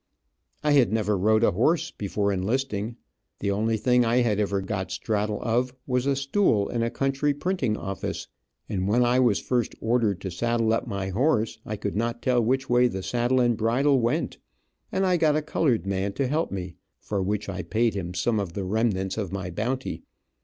I 0.63 0.71
had 0.71 0.91
never 0.91 1.15
rode 1.15 1.43
a 1.43 1.51
horse, 1.51 1.91
before 1.91 2.31
enlisting. 2.31 2.95
The 3.37 3.51
only 3.51 3.77
thing 3.77 4.03
I 4.03 4.21
had 4.23 4.39
ever 4.39 4.59
got 4.59 4.89
straddle 4.89 5.39
of 5.43 5.75
was 5.85 6.07
a 6.07 6.15
stool 6.15 6.69
in 6.69 6.81
a 6.81 6.89
country 6.89 7.35
printing 7.35 7.77
office, 7.77 8.27
and 8.67 8.87
when 8.87 9.05
I 9.05 9.19
was 9.19 9.37
first 9.39 9.75
ordered 9.79 10.19
to 10.21 10.31
saddle 10.31 10.73
up 10.73 10.87
my 10.87 11.09
horse, 11.09 11.59
I 11.67 11.75
could 11.75 11.95
not 11.95 12.23
tell 12.23 12.43
which 12.43 12.67
way 12.67 12.87
the 12.87 13.03
saddle 13.03 13.39
and 13.39 13.55
bridle 13.55 13.99
went, 13.99 14.39
and 14.91 15.05
I 15.05 15.17
got 15.17 15.35
a 15.35 15.41
colored 15.43 15.85
man 15.85 16.13
to 16.13 16.25
help 16.25 16.51
me, 16.51 16.77
for 16.99 17.21
which 17.21 17.47
I 17.47 17.61
paid 17.61 17.93
him 17.93 18.15
some 18.15 18.39
of 18.39 18.53
the 18.53 18.65
remains 18.65 19.19
of 19.19 19.31
my 19.31 19.51
bounty. 19.51 20.01